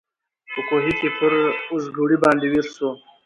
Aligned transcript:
په 0.53 0.59
کوهي 0.67 0.93
کي 0.99 1.09
پر 1.17 1.31
اوزګړي 1.71 2.17
باندي 2.23 2.47
ویر 2.49 2.67
سو 2.75 2.89